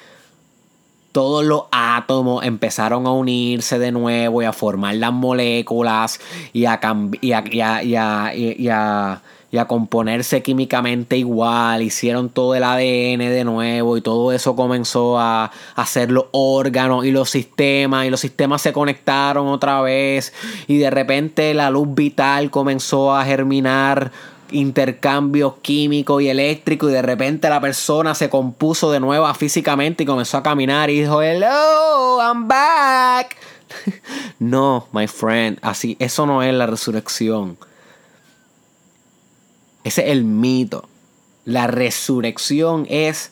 todos 1.13 1.45
los 1.45 1.65
átomos 1.71 2.45
empezaron 2.45 3.07
a 3.07 3.13
unirse 3.13 3.79
de 3.79 3.93
nuevo 3.93 4.43
y 4.43 4.45
a 4.45 4.53
formar 4.53 4.97
las 4.97 5.13
moléculas 5.13 6.21
y 6.53 6.65
a, 6.65 6.81
y 7.21 7.29
y 7.29 7.33
a 7.61 8.35
y 8.35 8.69
a 8.69 9.23
componerse 9.65 10.43
químicamente 10.43 11.17
igual, 11.17 11.83
hicieron 11.83 12.29
todo 12.29 12.55
el 12.55 12.63
ADN 12.63 13.19
de 13.19 13.45
nuevo 13.45 13.97
y 13.97 14.03
todo 14.03 14.33
eso 14.33 14.55
comenzó 14.55 15.19
a, 15.19 15.51
hacer 15.75 16.11
los 16.11 16.27
órganos 16.33 17.05
y 17.07 17.11
los 17.11 17.31
sistemas 17.31 18.07
y 18.07 18.11
los 18.11 18.21
sistemas 18.21 18.63
se 18.63 18.73
conectaron 18.73 19.49
otra 19.49 19.81
vez 19.81 20.33
y 20.67 20.77
de 20.77 20.91
repente 20.91 21.55
la 21.55 21.71
luz 21.71 21.89
vital 21.95 22.51
comenzó 22.51 23.15
a 23.15 23.25
germinar 23.25 24.13
intercambios 24.51 25.55
químicos 25.63 26.23
y 26.23 26.29
eléctricos 26.29 26.91
y 26.91 26.93
de 26.93 27.03
repente 27.03 27.49
la 27.49 27.61
persona 27.61 28.15
se 28.15 28.31
compuso 28.31 28.91
de 28.91 29.01
nuevo 29.01 29.33
físicamente 29.35 30.05
y 30.05 30.07
comenzó 30.07 30.39
a 30.39 30.43
caminar 30.43 30.91
y 30.91 31.01
dijo, 31.01 31.23
hello, 31.23 32.21
I'm 32.21 32.47
back. 32.47 33.37
no, 34.39 34.87
my 34.93 35.07
friend, 35.07 35.59
así, 35.63 35.97
eso 35.99 36.27
no 36.27 36.43
es 36.43 36.55
la 36.55 36.67
resurrección. 36.67 37.57
Ese 39.87 40.07
es 40.07 40.11
el 40.11 40.25
mito. 40.25 40.89
La 41.45 41.69
resurrección 41.69 42.87
es 42.91 43.31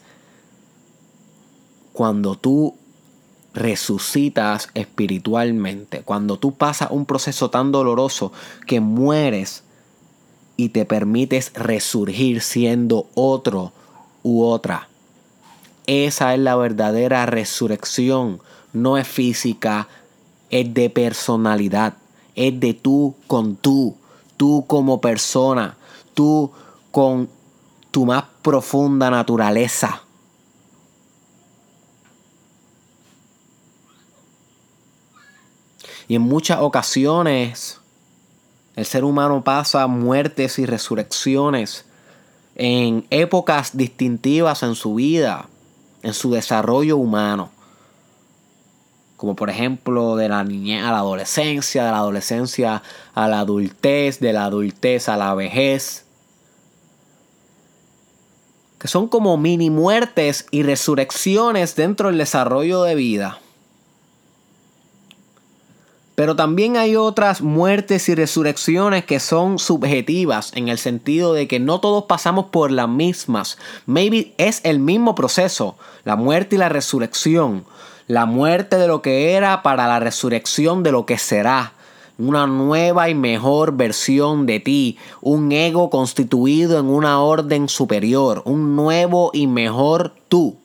cuando 1.92 2.36
tú 2.36 2.76
resucitas 3.54 4.68
espiritualmente, 4.74 6.02
cuando 6.02 6.38
tú 6.38 6.54
pasas 6.54 6.92
un 6.92 7.06
proceso 7.06 7.50
tan 7.50 7.72
doloroso 7.72 8.30
que 8.68 8.78
mueres 8.78 9.64
y 10.56 10.68
te 10.68 10.84
permites 10.84 11.52
resurgir 11.54 12.40
siendo 12.40 13.08
otro 13.14 13.72
u 14.22 14.44
otra. 14.44 14.88
Esa 15.88 16.34
es 16.34 16.38
la 16.38 16.54
verdadera 16.54 17.26
resurrección. 17.26 18.38
No 18.72 18.96
es 18.96 19.08
física, 19.08 19.88
es 20.50 20.72
de 20.72 20.88
personalidad, 20.88 21.94
es 22.36 22.60
de 22.60 22.74
tú 22.74 23.16
con 23.26 23.56
tú, 23.56 23.96
tú 24.36 24.66
como 24.68 25.00
persona 25.00 25.78
tú 26.14 26.50
con 26.90 27.28
tu 27.90 28.06
más 28.06 28.24
profunda 28.42 29.10
naturaleza. 29.10 30.02
Y 36.08 36.16
en 36.16 36.22
muchas 36.22 36.60
ocasiones 36.60 37.80
el 38.76 38.84
ser 38.84 39.04
humano 39.04 39.42
pasa 39.44 39.86
muertes 39.86 40.58
y 40.58 40.66
resurrecciones 40.66 41.84
en 42.56 43.06
épocas 43.10 43.76
distintivas 43.76 44.62
en 44.62 44.74
su 44.74 44.94
vida, 44.96 45.48
en 46.02 46.12
su 46.12 46.30
desarrollo 46.32 46.96
humano. 46.96 47.50
Como 49.16 49.36
por 49.36 49.48
ejemplo 49.48 50.16
de 50.16 50.28
la 50.28 50.44
niñez 50.44 50.84
a 50.84 50.90
la 50.90 50.98
adolescencia, 50.98 51.84
de 51.84 51.90
la 51.92 51.98
adolescencia 51.98 52.82
a 53.14 53.28
la 53.28 53.40
adultez, 53.40 54.18
de 54.18 54.32
la 54.32 54.44
adultez 54.44 55.08
a 55.08 55.16
la 55.16 55.34
vejez 55.34 56.03
que 58.84 58.88
son 58.88 59.08
como 59.08 59.38
mini 59.38 59.70
muertes 59.70 60.46
y 60.50 60.62
resurrecciones 60.62 61.74
dentro 61.74 62.08
del 62.08 62.18
desarrollo 62.18 62.82
de 62.82 62.94
vida. 62.94 63.38
Pero 66.14 66.36
también 66.36 66.76
hay 66.76 66.94
otras 66.94 67.40
muertes 67.40 68.10
y 68.10 68.14
resurrecciones 68.14 69.06
que 69.06 69.20
son 69.20 69.58
subjetivas 69.58 70.52
en 70.54 70.68
el 70.68 70.76
sentido 70.76 71.32
de 71.32 71.48
que 71.48 71.60
no 71.60 71.80
todos 71.80 72.04
pasamos 72.04 72.48
por 72.50 72.70
las 72.70 72.90
mismas. 72.90 73.56
Maybe 73.86 74.34
es 74.36 74.60
el 74.64 74.80
mismo 74.80 75.14
proceso, 75.14 75.78
la 76.04 76.16
muerte 76.16 76.56
y 76.56 76.58
la 76.58 76.68
resurrección. 76.68 77.64
La 78.06 78.26
muerte 78.26 78.76
de 78.76 78.86
lo 78.86 79.00
que 79.00 79.32
era 79.32 79.62
para 79.62 79.86
la 79.86 79.98
resurrección 79.98 80.82
de 80.82 80.92
lo 80.92 81.06
que 81.06 81.16
será 81.16 81.72
una 82.18 82.46
nueva 82.46 83.08
y 83.08 83.14
mejor 83.14 83.76
versión 83.76 84.46
de 84.46 84.60
ti, 84.60 84.98
un 85.20 85.50
ego 85.52 85.90
constituido 85.90 86.78
en 86.78 86.86
una 86.86 87.20
orden 87.20 87.68
superior, 87.68 88.42
un 88.44 88.76
nuevo 88.76 89.30
y 89.32 89.46
mejor 89.46 90.14
tú. 90.28 90.56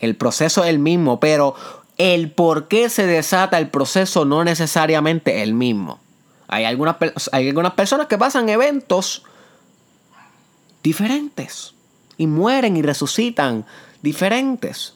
El 0.00 0.16
proceso 0.16 0.64
es 0.64 0.70
el 0.70 0.78
mismo, 0.78 1.20
pero 1.20 1.54
el 1.96 2.30
por 2.32 2.68
qué 2.68 2.88
se 2.88 3.06
desata 3.06 3.58
el 3.58 3.70
proceso 3.70 4.24
no 4.24 4.42
necesariamente 4.44 5.36
es 5.36 5.42
el 5.42 5.54
mismo. 5.54 6.00
Hay 6.48 6.64
algunas, 6.64 6.96
hay 7.32 7.48
algunas 7.48 7.74
personas 7.74 8.08
que 8.08 8.18
pasan 8.18 8.48
eventos 8.48 9.22
diferentes 10.82 11.74
y 12.16 12.26
mueren 12.26 12.76
y 12.76 12.82
resucitan 12.82 13.64
diferentes. 14.02 14.94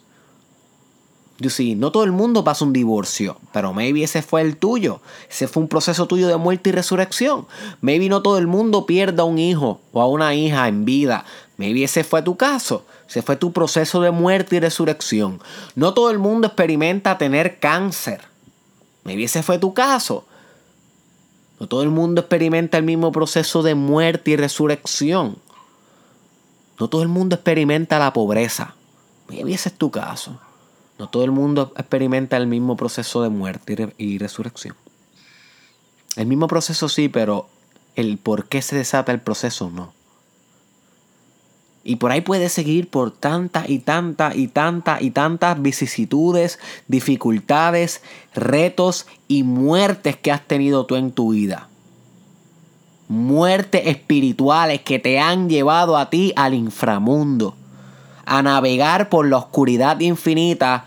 You 1.41 1.51
see, 1.51 1.77
no 1.77 1.93
todo 1.93 2.03
el 2.03 2.11
mundo 2.11 2.43
pasa 2.43 2.65
un 2.65 2.73
divorcio, 2.73 3.39
pero 3.53 3.73
maybe 3.73 4.03
ese 4.03 4.23
fue 4.23 4.41
el 4.41 4.57
tuyo. 4.57 5.01
Ese 5.31 5.47
fue 5.47 5.63
un 5.63 5.69
proceso 5.69 6.07
tuyo 6.07 6.27
de 6.27 6.37
muerte 6.37 6.71
y 6.71 6.73
resurrección. 6.73 7.47
Maybe 7.81 8.09
no 8.09 8.23
todo 8.23 8.39
el 8.39 8.49
mundo 8.49 8.87
pierda 8.87 9.23
a 9.23 9.27
un 9.27 9.39
hijo 9.39 9.81
o 9.93 10.03
a 10.03 10.09
una 10.09 10.35
hija 10.35 10.67
en 10.67 10.85
vida. 10.85 11.25
Maybe 11.57 11.85
ese 11.85 12.03
fue 12.03 12.23
tu 12.23 12.37
caso. 12.37 12.85
Ese 13.09 13.23
fue 13.23 13.37
tu 13.37 13.53
proceso 13.53 14.01
de 14.01 14.11
muerte 14.11 14.57
y 14.57 14.61
resurrección. 14.61 15.41
No 15.77 15.95
todo 15.95 16.11
el 16.11 16.19
mundo 16.19 16.49
experimenta 16.49 17.19
tener 17.19 17.61
cáncer. 17.61 18.23
Maybe 19.05 19.25
ese 19.25 19.45
fue 19.45 19.59
tu 19.59 19.73
caso. 19.73 20.25
No 21.61 21.69
todo 21.69 21.85
el 21.85 21.91
mundo 21.91 22.23
experimenta 22.23 22.79
el 22.79 22.85
mismo 22.85 23.13
proceso 23.13 23.63
de 23.63 23.77
muerte 23.77 24.33
y 24.33 24.37
resurrección. 24.37 25.39
No 26.81 26.89
todo 26.89 27.03
el 27.03 27.09
mundo 27.09 27.37
experimenta 27.37 28.01
la 28.01 28.13
pobreza. 28.13 28.75
Maybe 29.29 29.55
ese 29.55 29.69
es 29.69 29.77
tu 29.77 29.91
caso. 29.93 30.41
No 30.99 31.09
todo 31.09 31.25
el 31.25 31.31
mundo 31.31 31.73
experimenta 31.77 32.37
el 32.37 32.49
mismo 32.49 32.77
proceso 32.77 33.23
de 33.23 33.29
muerte 33.29 33.95
y, 33.99 34.19
resurrección. 34.19 34.75
El 36.17 36.27
mismo 36.27 36.49
proceso 36.49 36.89
sí, 36.89 37.09
pero 37.09 37.49
el 37.95 38.19
por 38.19 38.47
qué 38.47 38.63
se 38.63 38.77
desata 38.77 39.13
el 39.13 39.21
proceso 39.21 39.71
no. 39.71 39.93
Y 41.85 41.97
por 41.97 42.11
ahí 42.11 42.21
puedes 42.21 42.53
seguir 42.53 42.91
por 42.91 43.13
tantas 43.13 43.71
y 43.71 43.79
tantas 43.79 44.37
y 44.37 44.49
tantas 44.49 45.01
y 45.01 45.11
tantas 45.13 45.63
vicisitudes, 45.63 46.59
dificultades, 46.89 48.03
retos 48.35 49.07
y 49.29 49.45
muertes 49.45 50.17
que 50.17 50.33
has 50.33 50.47
tenido 50.47 50.85
tú 50.85 50.97
en 50.97 51.13
tu 51.13 51.31
vida. 51.31 51.69
Muertes 53.07 53.87
espirituales 53.87 54.83
que 54.83 54.99
te 54.99 55.21
han 55.21 55.49
llevado 55.49 55.97
a 55.97 56.11
ti 56.11 56.33
al 56.37 56.53
inframundo 56.53 57.55
a 58.29 58.43
navegar 58.43 59.09
por 59.09 59.27
la 59.27 59.39
oscuridad 59.39 59.99
infinita 60.01 60.85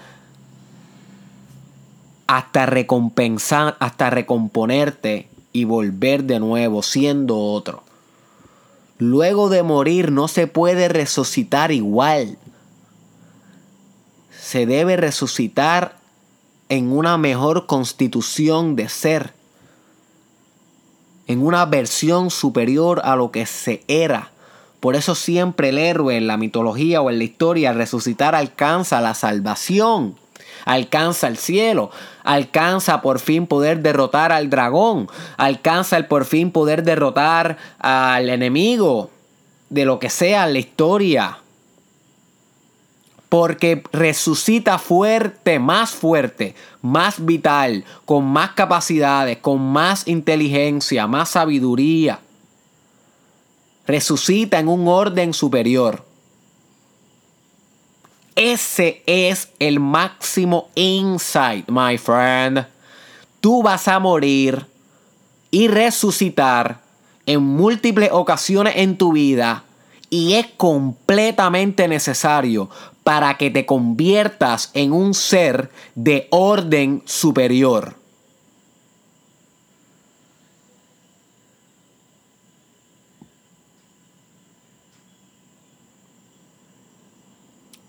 hasta 2.28 2.68
recompensar, 2.68 3.76
hasta 3.80 4.12
recomponerte 4.12 5.28
y 5.52 5.64
volver 5.64 6.26
de 6.26 6.40
nuevo 6.40 6.84
siendo 6.84 7.38
otro. 7.38 7.84
Luego 9.00 9.50
de 9.50 9.64
morir 9.64 10.12
no 10.12 10.28
se 10.28 10.46
puede 10.46 10.88
resucitar 10.88 11.72
igual. 11.72 12.38
Se 14.40 14.68
debe 14.68 14.96
resucitar 14.96 15.98
en 16.70 16.92
una 16.92 17.18
mejor 17.18 17.66
constitución 17.66 18.76
de 18.76 18.88
ser, 18.88 19.34
en 21.26 21.44
una 21.44 21.66
versión 21.66 22.30
superior 22.30 23.02
a 23.04 23.16
lo 23.16 23.32
que 23.32 23.48
se 23.48 23.84
era 23.88 24.32
por 24.82 24.96
eso 24.96 25.14
siempre 25.14 25.70
el 25.70 25.78
héroe 25.78 26.18
en 26.18 26.26
la 26.26 26.38
mitología 26.38 27.02
o 27.02 27.12
en 27.12 27.20
la 27.20 27.24
historia 27.24 27.72
resucitar 27.72 28.34
alcanza 28.34 29.00
la 29.00 29.14
salvación, 29.14 30.16
alcanza 30.66 31.28
el 31.28 31.38
cielo, 31.38 31.92
alcanza 32.24 33.04
por 33.04 33.20
fin 33.20 33.46
poder 33.46 33.84
derrotar 33.84 34.32
al 34.32 34.50
dragón, 34.50 35.08
alcanza 35.38 35.98
el 35.98 36.08
por 36.08 36.26
fin 36.26 36.52
poder 36.52 36.82
derrotar 36.82 37.58
al 37.78 38.28
enemigo, 38.28 39.12
de 39.70 39.86
lo 39.86 40.00
que 40.00 40.10
sea 40.10 40.48
la 40.48 40.58
historia. 40.58 41.38
Porque 43.30 43.84
resucita 43.94 44.80
fuerte, 44.80 45.60
más 45.60 45.92
fuerte, 45.92 46.56
más 46.82 47.24
vital, 47.24 47.86
con 48.06 48.26
más 48.26 48.54
capacidades, 48.54 49.38
con 49.38 49.62
más 49.62 50.08
inteligencia, 50.08 51.06
más 51.06 51.30
sabiduría 51.30 52.20
resucita 53.92 54.58
en 54.58 54.70
un 54.70 54.88
orden 54.88 55.34
superior. 55.34 56.06
Ese 58.36 59.04
es 59.06 59.50
el 59.60 59.82
máximo 59.82 60.70
insight, 60.76 61.68
my 61.70 61.98
friend. 61.98 62.66
Tú 63.42 63.62
vas 63.62 63.90
a 63.90 64.00
morir 64.00 64.66
y 65.52 65.68
resucitar 65.68 66.80
en 67.26 67.44
múltiples 67.44 68.10
ocasiones 68.14 68.76
en 68.78 68.98
tu 68.98 69.12
vida 69.12 69.66
y 70.10 70.34
es 70.34 70.48
completamente 70.56 71.90
necesario 71.90 72.70
para 73.04 73.38
que 73.38 73.50
te 73.50 73.66
conviertas 73.66 74.72
en 74.74 74.94
un 74.94 75.14
ser 75.14 75.70
de 75.96 76.28
orden 76.32 77.04
superior. 77.06 78.01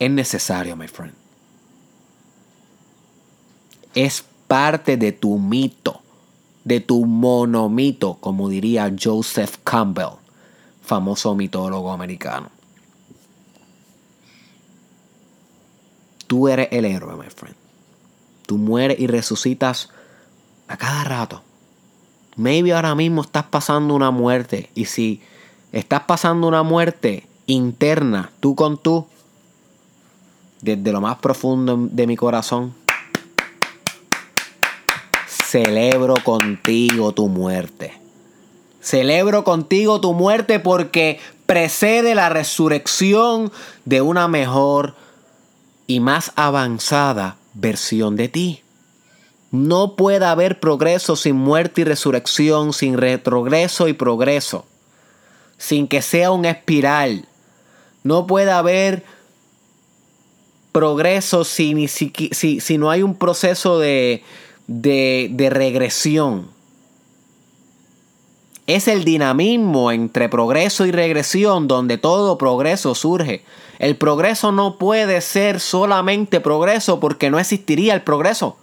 Es 0.04 0.10
necesario, 0.10 0.76
my 0.76 0.88
friend. 0.88 1.14
Es 3.94 4.24
parte 4.48 4.96
de 4.96 5.12
tu 5.12 5.38
mito, 5.38 6.00
de 6.64 6.80
tu 6.80 7.06
monomito, 7.06 8.14
como 8.14 8.48
diría 8.48 8.92
Joseph 9.00 9.58
Campbell, 9.62 10.18
famoso 10.82 11.36
mitólogo 11.36 11.92
americano. 11.92 12.50
Tú 16.26 16.48
eres 16.48 16.68
el 16.72 16.84
héroe, 16.84 17.14
my 17.14 17.30
friend. 17.30 17.54
Tú 18.46 18.58
mueres 18.58 18.98
y 18.98 19.06
resucitas 19.06 19.90
a 20.66 20.76
cada 20.76 21.04
rato. 21.04 21.42
Maybe 22.34 22.72
ahora 22.72 22.94
mismo 22.96 23.20
estás 23.20 23.44
pasando 23.44 23.94
una 23.94 24.10
muerte. 24.10 24.70
Y 24.74 24.86
si 24.86 25.22
estás 25.70 26.02
pasando 26.04 26.48
una 26.48 26.64
muerte 26.64 27.28
interna, 27.46 28.32
tú 28.40 28.56
con 28.56 28.78
tú, 28.78 29.06
desde 30.62 30.92
lo 30.92 31.00
más 31.00 31.18
profundo 31.18 31.76
de 31.90 32.06
mi 32.06 32.16
corazón, 32.16 32.74
celebro 35.26 36.14
contigo 36.24 37.12
tu 37.12 37.28
muerte. 37.28 37.92
Celebro 38.80 39.44
contigo 39.44 40.00
tu 40.00 40.14
muerte 40.14 40.60
porque 40.60 41.20
precede 41.46 42.14
la 42.14 42.30
resurrección 42.30 43.52
de 43.84 44.00
una 44.00 44.28
mejor 44.28 44.94
y 45.86 46.00
más 46.00 46.32
avanzada 46.36 47.36
versión 47.54 48.16
de 48.16 48.28
ti. 48.28 48.62
No 49.50 49.96
puede 49.96 50.24
haber 50.24 50.58
progreso 50.60 51.16
sin 51.16 51.36
muerte 51.36 51.82
y 51.82 51.84
resurrección, 51.84 52.72
sin 52.72 52.96
retrogreso 52.96 53.88
y 53.88 53.92
progreso, 53.92 54.64
sin 55.58 55.88
que 55.88 56.00
sea 56.02 56.30
un 56.30 56.46
espiral. 56.46 57.28
No 58.02 58.26
puede 58.26 58.50
haber 58.50 59.04
progreso 60.72 61.44
si, 61.44 61.86
si, 61.86 62.60
si 62.60 62.78
no 62.78 62.90
hay 62.90 63.02
un 63.02 63.14
proceso 63.14 63.78
de, 63.78 64.24
de, 64.66 65.48
regresión. 65.50 66.50
Es 68.66 68.88
el 68.88 69.04
dinamismo 69.04 69.90
entre 69.90 70.28
progreso 70.28 70.86
y 70.86 70.92
regresión 70.92 71.68
donde 71.68 71.98
todo 71.98 72.38
progreso 72.38 72.94
surge. 72.94 73.44
El 73.78 73.96
progreso 73.96 74.52
no 74.52 74.78
puede 74.78 75.20
ser 75.20 75.60
solamente 75.60 76.40
progreso 76.40 77.00
porque 77.00 77.30
no 77.30 77.38
existiría 77.38 77.94
el 77.94 78.02
progreso. 78.02 78.56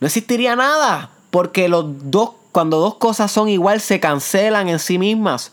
No 0.00 0.06
existiría 0.06 0.54
nada 0.54 1.10
porque 1.30 1.68
los 1.68 2.10
dos, 2.10 2.30
cuando 2.52 2.78
dos 2.78 2.94
cosas 2.94 3.32
son 3.32 3.48
igual 3.48 3.80
se 3.80 3.98
cancelan 3.98 4.68
en 4.68 4.78
sí 4.78 4.98
mismas. 4.98 5.52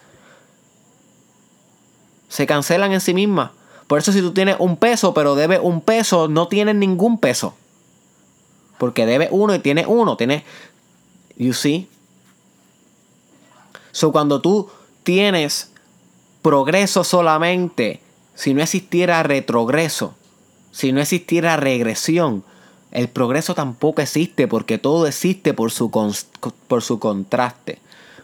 Se 2.30 2.46
cancelan 2.46 2.94
en 2.94 3.02
sí 3.02 3.14
mismas. 3.14 3.52
Por 3.88 4.00
eso 4.00 4.12
si 4.12 4.22
tú 4.22 4.32
tienes 4.34 4.58
un 4.60 4.78
peso, 4.78 5.14
pero 5.14 5.36
debes 5.36 5.60
un 5.62 5.82
peso, 5.82 6.28
no 6.28 6.48
tienes 6.48 6.76
ningún 6.76 7.20
peso. 7.20 7.56
Porque 8.78 9.06
debes 9.06 9.30
uno 9.32 9.54
y 9.54 9.60
tienes 9.60 9.86
uno. 9.88 10.18
Tienes, 10.18 10.44
you 11.38 11.54
see. 11.54 11.88
So 13.92 14.12
cuando 14.12 14.42
tú 14.42 14.70
tienes 15.04 15.72
progreso 16.42 17.04
solamente, 17.04 18.02
si 18.34 18.54
no 18.54 18.62
existiera 18.62 19.24
retrogreso, 19.24 20.16
si 20.72 20.92
no 20.92 21.00
existiera 21.00 21.56
regresión, 21.56 22.44
el 22.92 23.08
progreso 23.08 23.56
tampoco 23.56 24.02
existe 24.02 24.48
porque 24.48 24.78
todo 24.78 25.08
existe 25.08 25.54
por 25.54 25.72
su, 25.72 25.90
por 26.68 26.82
su 26.82 27.00
contraste, 27.00 27.80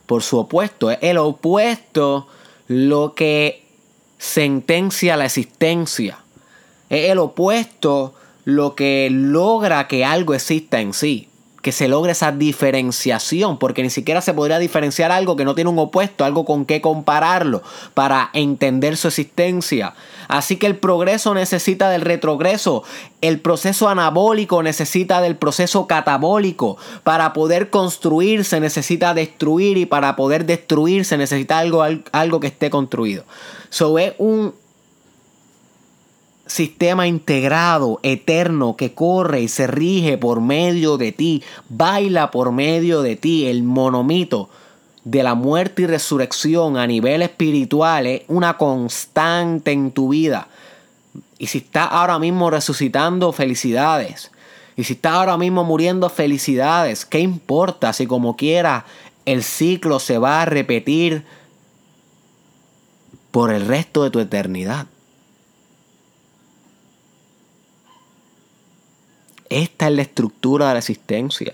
por 0.06 0.24
su 0.24 0.38
opuesto. 0.38 0.91
Es 0.91 0.97
el 1.02 1.17
opuesto 1.17 2.28
lo 2.67 3.13
que 3.15 3.65
sentencia 4.22 5.18
la 5.18 5.26
existencia. 5.26 6.20
Es 6.90 7.10
el 7.10 7.18
opuesto 7.18 8.14
lo 8.46 8.76
que 8.76 9.10
logra 9.12 9.88
que 9.88 10.06
algo 10.06 10.36
exista 10.36 10.80
en 10.80 10.94
sí. 10.94 11.28
Que 11.62 11.71
se 11.71 11.88
logre 11.88 12.13
esa 12.13 12.32
diferenciación, 12.32 13.58
porque 13.58 13.84
ni 13.84 13.89
siquiera 13.89 14.21
se 14.21 14.34
podría 14.34 14.60
diferenciar 14.60 15.12
algo 15.12 15.36
que 15.36 15.45
no 15.45 15.56
tiene 15.56 15.69
un 15.69 15.80
opuesto, 15.80 16.26
algo 16.26 16.45
con 16.45 16.65
qué 16.65 16.82
compararlo 16.82 17.62
para 17.93 18.30
entender 18.34 18.97
su 18.97 19.10
existencia. 19.10 19.93
Así 20.28 20.56
que 20.56 20.67
el 20.67 20.78
progreso 20.78 21.34
necesita 21.34 21.89
del 21.89 22.02
retrogreso, 22.02 22.84
el 23.21 23.39
proceso 23.39 23.89
anabólico 23.89 24.63
necesita 24.63 25.21
del 25.21 25.36
proceso 25.36 25.88
catabólico. 25.88 26.78
Para 27.04 27.34
poder 27.34 27.69
construir 27.69 28.45
se 28.45 28.60
necesita 28.60 29.13
destruir 29.13 29.78
y 29.78 29.86
para 29.86 30.15
poder 30.15 30.45
destruir 30.45 31.06
se 31.06 31.17
necesita 31.17 31.60
algo, 31.60 31.84
algo 32.12 32.39
que 32.39 32.47
esté 32.47 32.69
construido. 32.69 33.26
So 33.69 34.00
es 34.00 34.13
un 34.17 34.54
sistema 36.52 37.08
integrado, 37.08 38.00
eterno, 38.04 38.76
que 38.76 38.94
corre 38.94 39.42
y 39.42 39.48
se 39.48 39.68
rige 39.68 40.18
por 40.18 40.42
medio 40.42 40.98
de 40.98 41.14
ti, 41.14 41.44
baila 41.70 42.30
por 42.30 42.52
medio 42.52 43.02
de 43.02 43.16
ti, 43.16 43.48
el 43.48 43.64
monomito 43.64 44.50
de 45.06 45.24
la 45.24 45.34
muerte 45.34 45.84
y 45.84 45.88
resurrección 45.88 46.78
a 46.78 46.86
nivel 46.86 47.22
espiritual 47.22 48.06
es 48.06 48.24
una 48.28 48.58
constante 48.58 49.72
en 49.72 49.92
tu 49.92 50.10
vida. 50.10 50.50
Y 51.40 51.48
si 51.48 51.60
estás 51.60 51.88
ahora 51.90 52.20
mismo 52.20 52.50
resucitando, 52.50 53.32
felicidades. 53.32 54.30
Y 54.76 54.84
si 54.84 54.94
estás 54.94 55.14
ahora 55.14 55.38
mismo 55.38 55.64
muriendo, 55.64 56.10
felicidades. 56.10 57.06
¿Qué 57.06 57.20
importa 57.20 57.94
si 57.94 58.06
como 58.08 58.36
quiera 58.36 58.86
el 59.26 59.42
ciclo 59.44 60.00
se 60.00 60.18
va 60.18 60.42
a 60.42 60.46
repetir 60.46 61.24
por 63.32 63.54
el 63.54 63.66
resto 63.66 64.04
de 64.04 64.12
tu 64.12 64.20
eternidad? 64.20 64.88
Esta 69.52 69.90
es 69.90 69.94
la 69.94 70.04
estructura 70.04 70.70
de 70.70 70.74
la 70.76 70.80
existencia. 70.80 71.52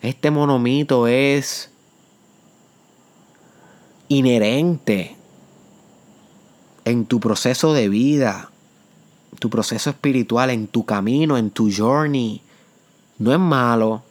Este 0.00 0.32
monomito 0.32 1.06
es 1.06 1.70
inherente 4.08 5.14
en 6.84 7.06
tu 7.06 7.20
proceso 7.20 7.72
de 7.72 7.88
vida, 7.88 8.50
tu 9.38 9.48
proceso 9.48 9.90
espiritual, 9.90 10.50
en 10.50 10.66
tu 10.66 10.84
camino, 10.84 11.38
en 11.38 11.52
tu 11.52 11.70
journey. 11.70 12.42
No 13.16 13.32
es 13.32 13.38
malo, 13.38 14.02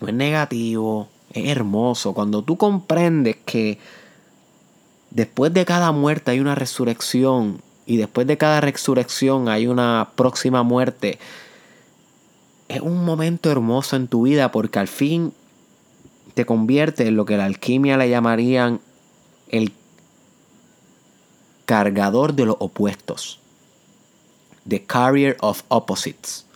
no 0.00 0.06
es 0.06 0.14
negativo, 0.14 1.08
es 1.32 1.48
hermoso. 1.48 2.12
Cuando 2.14 2.42
tú 2.42 2.56
comprendes 2.56 3.34
que 3.44 3.80
después 5.10 5.52
de 5.52 5.64
cada 5.64 5.90
muerte 5.90 6.30
hay 6.30 6.38
una 6.38 6.54
resurrección 6.54 7.60
y 7.84 7.96
después 7.96 8.28
de 8.28 8.38
cada 8.38 8.60
resurrección 8.60 9.48
hay 9.48 9.66
una 9.66 10.10
próxima 10.14 10.62
muerte, 10.62 11.18
es 12.74 12.80
un 12.80 13.04
momento 13.04 13.50
hermoso 13.50 13.96
en 13.96 14.08
tu 14.08 14.22
vida 14.22 14.50
porque 14.50 14.78
al 14.78 14.88
fin 14.88 15.32
te 16.34 16.44
convierte 16.44 17.06
en 17.06 17.16
lo 17.16 17.24
que 17.24 17.36
la 17.36 17.44
alquimia 17.44 17.96
le 17.96 18.10
llamarían 18.10 18.80
el 19.48 19.72
cargador 21.66 22.34
de 22.34 22.46
los 22.46 22.56
opuestos. 22.58 23.38
The 24.68 24.82
carrier 24.84 25.36
of 25.40 25.62
opposites. 25.68 26.46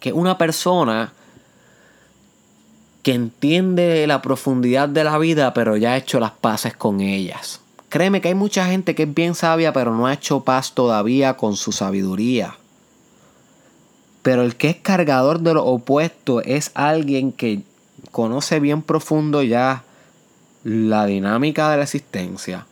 Que 0.00 0.12
una 0.12 0.36
persona 0.38 1.12
que 3.02 3.14
entiende 3.14 4.06
la 4.06 4.22
profundidad 4.22 4.88
de 4.88 5.04
la 5.04 5.18
vida, 5.18 5.54
pero 5.54 5.76
ya 5.76 5.92
ha 5.92 5.96
hecho 5.96 6.18
las 6.20 6.32
paces 6.32 6.74
con 6.74 7.00
ellas. 7.00 7.60
Créeme 7.88 8.20
que 8.20 8.28
hay 8.28 8.34
mucha 8.34 8.66
gente 8.66 8.94
que 8.94 9.04
es 9.04 9.14
bien 9.14 9.34
sabia, 9.34 9.72
pero 9.72 9.94
no 9.94 10.06
ha 10.06 10.14
hecho 10.14 10.44
paz 10.44 10.74
todavía 10.74 11.36
con 11.36 11.56
su 11.56 11.72
sabiduría. 11.72 12.56
Pero 14.22 14.42
el 14.42 14.56
que 14.56 14.70
es 14.70 14.76
cargador 14.76 15.40
de 15.40 15.54
lo 15.54 15.64
opuesto 15.64 16.42
es 16.42 16.70
alguien 16.74 17.32
que 17.32 17.62
conoce 18.10 18.60
bien 18.60 18.82
profundo 18.82 19.42
ya 19.42 19.84
la 20.64 21.06
dinámica 21.06 21.70
de 21.70 21.78
la 21.78 21.84
existencia 21.84 22.66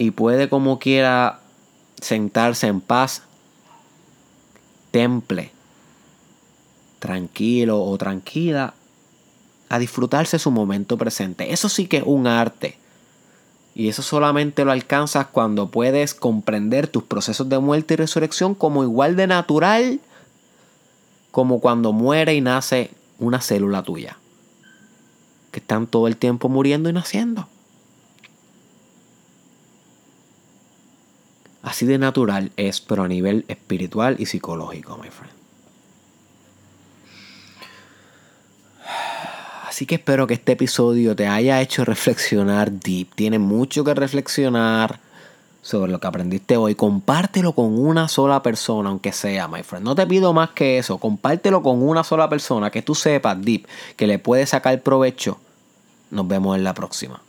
y 0.00 0.12
puede 0.12 0.48
como 0.48 0.78
quiera 0.78 1.40
sentarse 2.00 2.68
en 2.68 2.80
paz, 2.80 3.22
temple, 4.90 5.52
tranquilo 6.98 7.82
o 7.82 7.98
tranquila, 7.98 8.72
a 9.68 9.78
disfrutarse 9.78 10.38
su 10.38 10.50
momento 10.50 10.96
presente. 10.96 11.52
Eso 11.52 11.68
sí 11.68 11.86
que 11.86 11.98
es 11.98 12.02
un 12.06 12.26
arte. 12.26 12.78
Y 13.74 13.88
eso 13.88 14.02
solamente 14.02 14.64
lo 14.64 14.72
alcanzas 14.72 15.28
cuando 15.28 15.70
puedes 15.70 16.14
comprender 16.14 16.88
tus 16.88 17.04
procesos 17.04 17.48
de 17.48 17.58
muerte 17.58 17.94
y 17.94 17.96
resurrección 17.98 18.54
como 18.54 18.82
igual 18.82 19.16
de 19.16 19.26
natural 19.26 20.00
como 21.30 21.60
cuando 21.60 21.92
muere 21.92 22.34
y 22.34 22.40
nace 22.40 22.90
una 23.18 23.40
célula 23.40 23.82
tuya 23.82 24.16
que 25.52 25.60
están 25.60 25.86
todo 25.86 26.06
el 26.06 26.16
tiempo 26.16 26.48
muriendo 26.48 26.88
y 26.88 26.92
naciendo. 26.92 27.48
Así 31.62 31.86
de 31.86 31.98
natural 31.98 32.52
es, 32.56 32.80
pero 32.80 33.02
a 33.02 33.08
nivel 33.08 33.44
espiritual 33.48 34.16
y 34.18 34.26
psicológico, 34.26 34.96
my 34.96 35.10
friend. 35.10 35.39
Así 39.80 39.86
que 39.86 39.94
espero 39.94 40.26
que 40.26 40.34
este 40.34 40.52
episodio 40.52 41.16
te 41.16 41.26
haya 41.26 41.58
hecho 41.62 41.86
reflexionar 41.86 42.70
deep. 42.70 43.14
Tiene 43.14 43.38
mucho 43.38 43.82
que 43.82 43.94
reflexionar 43.94 45.00
sobre 45.62 45.90
lo 45.90 45.98
que 45.98 46.06
aprendiste 46.06 46.58
hoy. 46.58 46.74
Compártelo 46.74 47.54
con 47.54 47.78
una 47.78 48.06
sola 48.06 48.42
persona, 48.42 48.90
aunque 48.90 49.10
sea, 49.10 49.48
my 49.48 49.62
friend. 49.62 49.86
No 49.86 49.94
te 49.94 50.06
pido 50.06 50.34
más 50.34 50.50
que 50.50 50.76
eso. 50.76 50.98
Compártelo 50.98 51.62
con 51.62 51.82
una 51.82 52.04
sola 52.04 52.28
persona 52.28 52.70
que 52.70 52.82
tú 52.82 52.94
sepas, 52.94 53.40
deep, 53.40 53.66
que 53.96 54.06
le 54.06 54.18
puede 54.18 54.44
sacar 54.44 54.82
provecho. 54.82 55.38
Nos 56.10 56.28
vemos 56.28 56.58
en 56.58 56.64
la 56.64 56.74
próxima. 56.74 57.22